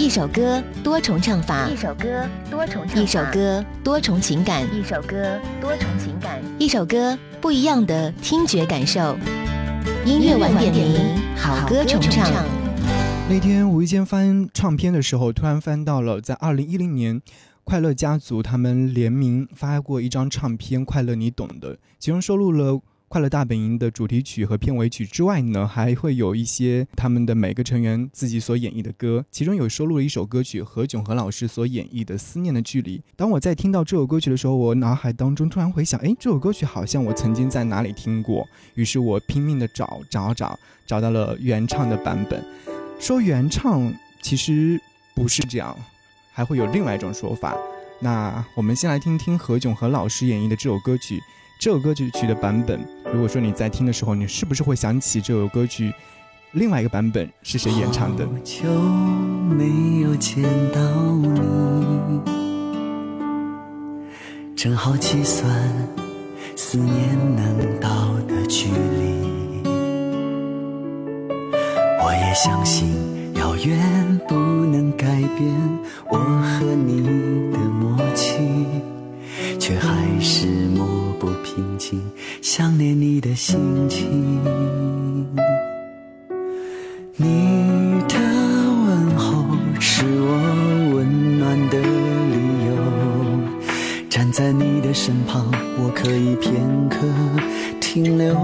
[0.00, 9.14] 一首歌多重唱法，一首歌多重唱法，一首歌多重情感，一首歌多重情感，一首歌不一样的听觉感受。
[10.06, 10.98] 音乐晚点名，
[11.36, 12.26] 好歌重唱。
[13.28, 17.20] 那天无意间翻唱片的时候，突然翻到了在二零一零年，
[17.62, 22.80] 快乐家族他们联名发过一张唱片《快乐你懂的》，其中收录了。
[23.12, 32.98] 快乐大本营的主题曲和片尾曲之外呢，还会有一些他们的每个成员自己所演绎的歌，其中有收录了一首歌曲何炅和老师所演绎的《思念的距离》。
[33.16, 38.46] 当我在听到这首歌曲的时候，我脑海当中突然回想，哎，这首歌曲好像我曾经在哪里听过。
[38.76, 40.56] 于是我拼命的找找找，
[40.86, 42.40] 找到了原唱的版本。
[43.00, 43.92] 说原唱
[44.22, 44.80] 其实
[45.16, 45.76] 不是这样，
[46.30, 47.56] 还会有另外一种说法。
[48.00, 51.20] 那我们先来听听何炅和老师演绎的这首歌曲。
[51.60, 52.80] 这首歌曲曲的版本，
[53.12, 55.92] 如果说你在听的时候，你是不是会想起这首歌曲
[56.52, 58.24] 另外一个版本是谁演唱的？
[58.24, 58.66] 好久
[59.54, 60.42] 没有见
[60.72, 60.80] 到
[61.16, 62.18] 你，
[64.56, 65.46] 正好计算
[66.56, 69.60] 思念能到的距离。
[72.02, 72.88] 我也相信
[73.34, 75.04] 遥远不能改
[75.36, 75.54] 变
[76.08, 77.02] 我和你
[77.52, 78.38] 的默契，
[79.58, 80.69] 却还是。
[81.54, 82.00] 平静，
[82.40, 84.40] 想念你的心情。
[87.16, 87.26] 你
[88.08, 88.14] 的
[88.86, 89.44] 问候
[89.80, 92.70] 是我温暖的理由，
[94.08, 95.44] 站在你的身旁，
[95.82, 96.54] 我可以片
[96.88, 96.98] 刻
[97.80, 98.36] 停留。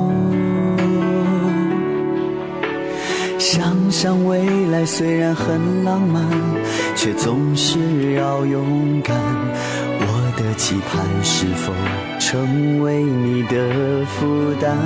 [3.38, 6.24] 想想未来，虽然很浪漫，
[6.96, 9.16] 却总是要勇敢。
[10.36, 11.72] 的期盼是否
[12.18, 14.76] 成为你的负担？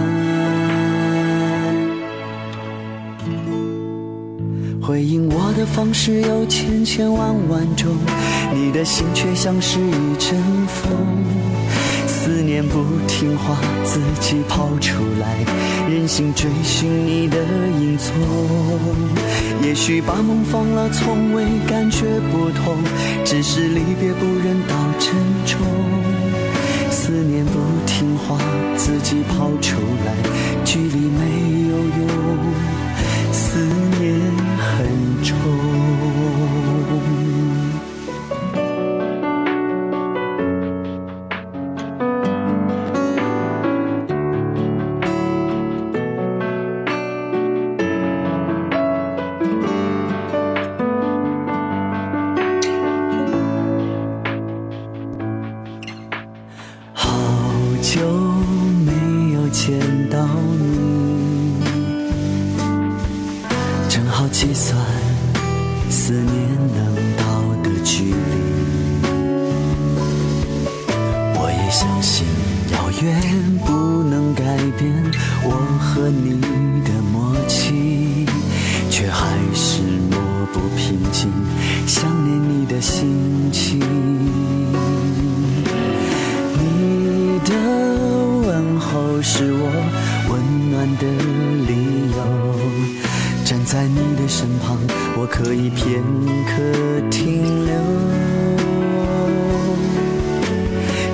[4.81, 7.95] 回应我的方式有千千万万种，
[8.53, 10.91] 你的心却像是一阵风，
[12.51, 15.39] 念不听话，自己跑出来，
[15.89, 17.37] 任性追寻你的
[17.79, 18.13] 影踪。
[19.63, 22.77] 也许把梦放了，从未感觉不同，
[23.25, 25.15] 只是离别不忍到沉
[25.47, 26.00] 重。
[64.33, 64.79] 计算
[65.91, 67.23] 思念能到
[67.63, 68.15] 的距离。
[71.35, 72.27] 我也相信
[72.73, 73.21] 遥远
[73.65, 74.43] 不能改
[74.79, 74.93] 变
[75.45, 76.41] 我和你
[76.83, 77.00] 的
[95.83, 96.03] 片
[96.45, 96.61] 刻
[97.11, 97.73] 停留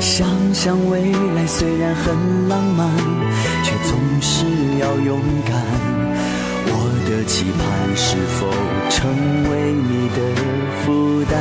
[0.00, 2.90] 想想未来虽然很浪漫
[3.62, 4.44] 却总是
[4.80, 5.62] 要勇敢。
[6.66, 8.50] 我的期盼是否
[8.90, 9.08] 成
[9.50, 10.18] 为你的
[10.82, 11.34] 负担？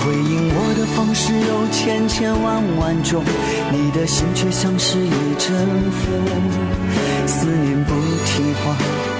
[0.00, 3.22] 回应我的方式有千千万万种
[3.70, 5.52] 你的心却像是一阵
[5.90, 6.24] 风
[7.26, 7.92] 思念不
[8.24, 9.03] 听话。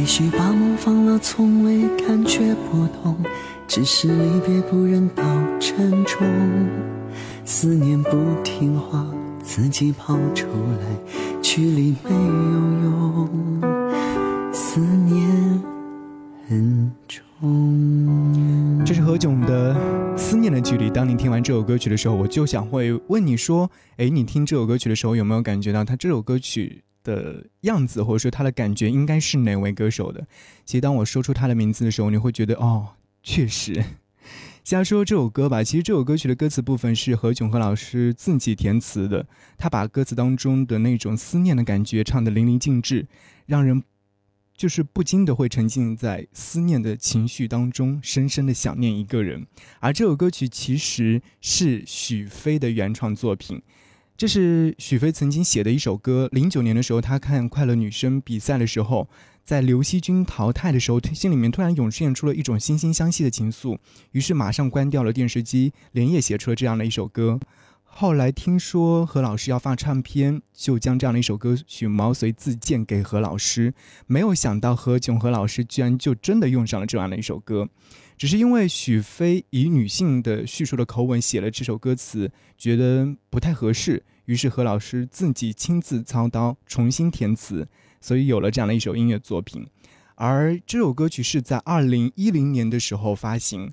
[0.00, 3.14] 也许把梦放了，从未感觉不同。
[3.68, 5.22] 只是离别不忍到
[5.60, 6.26] 沉重，
[7.44, 8.10] 思念不
[8.42, 9.06] 听话，
[9.42, 11.12] 自己跑出来，
[11.42, 12.18] 距离没有
[12.82, 13.28] 用，
[14.54, 15.62] 思念
[16.48, 18.82] 很重。
[18.86, 19.74] 这是何炅的
[20.16, 20.88] 《思念的距离》。
[20.90, 30.26] 当你听完这首歌曲的时候，我就想会问你说：“哎，你听这首歌曲的时候，有没有感觉到他这首歌曲？”的样子，或者说他的感觉，应该是哪位歌手的？
[30.64, 32.88] 其实当我说出他的名字的时候，你会觉得哦，
[33.22, 33.84] 确实。
[34.62, 39.26] 先说这首歌吧，其实这首歌曲的歌词部分是何炅和老师自己填词的，
[39.56, 43.08] 他把歌词当中的那种思念的感觉唱得淋漓尽致，
[43.46, 43.82] 让人
[44.54, 49.46] 就是不禁的会沉浸在思念的情绪当中，深深的想念一个人。
[49.80, 53.62] 而这首歌曲其实是许飞的原创作品。
[54.20, 56.28] 这是许飞曾经写的一首歌。
[56.30, 59.08] 零九年的时候，他看快乐女声比赛的时候，
[59.44, 63.78] 在刘惜君淘汰的时候，心里面突然涌现出了一种惺惺相惜的情愫，
[64.12, 67.40] 于是马上关掉了电视机，连夜写出了这样的一首歌。
[67.82, 73.72] 后来听说何老师要发唱片，就将这样的一首歌曲毛遂自荐给何老师。
[74.06, 77.70] 没有想到何炅何老师居然就真的用上了这样的一首歌。
[78.20, 87.66] 只是因为许飞以女性的叙述的口吻写了这首歌词，觉得不太合适，于是何老师自己亲自操刀重新填词，
[87.98, 89.66] 所以有了这样的一首音乐作品。
[90.16, 93.72] 而这首歌曲是在二零一零年的时候发行，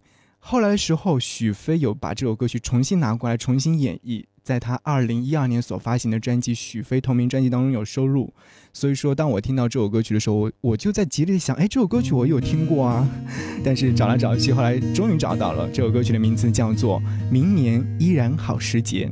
[0.49, 4.23] 后来的时候许飞有把这首歌曲重新拿过来重新演绎。
[4.41, 8.33] 在他二零一二年所发行的专辑《许飞》同名专辑当中有收录，
[8.71, 13.05] 所以说当我听到这首歌曲的时候，我我就在极力想，哎，这首歌曲我有听过啊，
[13.61, 19.11] 但是找来找去，后来终于找到了这首歌曲的名字叫做《明年依然好时节》。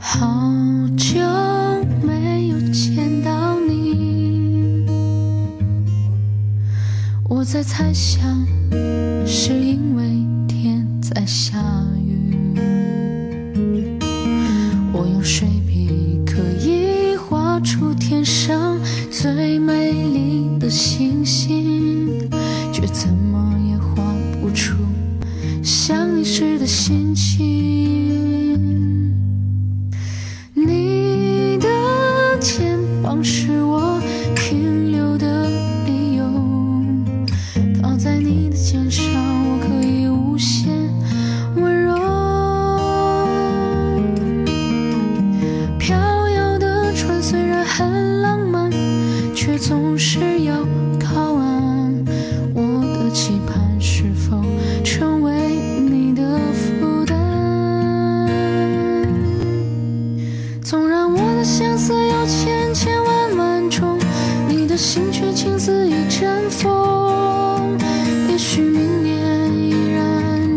[0.00, 0.73] 好
[7.54, 8.44] 在猜想，
[9.24, 10.02] 是因为
[10.48, 11.56] 天在下
[12.04, 12.58] 雨。
[14.92, 18.76] 我用水笔可以画出天上
[19.08, 22.28] 最美丽的星星，
[22.72, 24.02] 却怎么也画
[24.40, 24.74] 不出
[25.62, 27.13] 想你时的心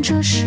[0.07, 0.46] 这是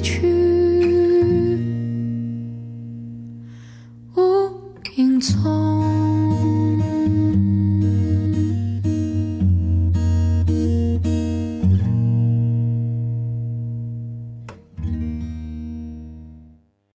[0.00, 0.39] 去